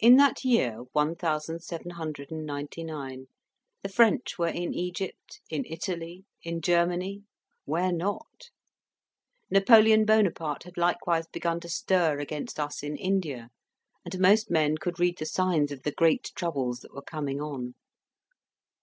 In 0.00 0.16
that 0.16 0.42
year, 0.46 0.84
one 0.94 1.16
thousand 1.16 1.60
seven 1.62 1.90
hundred 1.90 2.30
and 2.30 2.46
ninety 2.46 2.82
nine, 2.82 3.26
the 3.82 3.90
French 3.90 4.38
were 4.38 4.48
in 4.48 4.72
Egypt, 4.72 5.42
in 5.50 5.66
Italy, 5.66 6.24
in 6.42 6.62
Germany, 6.62 7.24
where 7.66 7.92
not? 7.92 8.48
Napoleon 9.50 10.06
Bonaparte 10.06 10.62
had 10.62 10.78
likewise 10.78 11.26
begun 11.30 11.60
to 11.60 11.68
stir 11.68 12.20
against 12.20 12.58
us 12.58 12.82
in 12.82 12.96
India, 12.96 13.50
and 14.02 14.18
most 14.18 14.50
men 14.50 14.78
could 14.78 14.98
read 14.98 15.18
the 15.18 15.26
signs 15.26 15.70
of 15.70 15.82
the 15.82 15.92
great 15.92 16.32
troubles 16.34 16.78
that 16.80 16.94
were 16.94 17.02
coming 17.02 17.42
on. 17.42 17.74